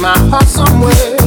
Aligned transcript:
Everybody 0.00 0.30
heart 0.30 0.46
say 0.46 1.17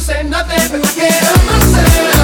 say 0.00 0.22
nothing, 0.22 0.80
but 0.80 0.86
I 0.86 0.92
can't 0.94 1.12
help 1.12 1.46
myself. 1.46 2.19